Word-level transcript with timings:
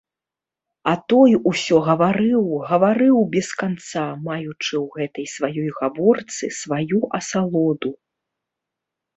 А 0.91 0.93
той 1.11 1.33
усё 1.51 1.77
гаварыў, 1.89 2.43
гаварыў 2.71 3.17
без 3.37 3.47
канца, 3.61 4.05
маючы 4.29 4.75
ў 4.81 4.83
гэтай 4.97 5.25
сваёй 5.35 5.69
гаворцы 5.81 6.45
сваю 6.65 6.99
асалоду. 7.19 7.91